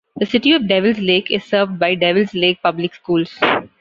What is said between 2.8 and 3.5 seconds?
Schools.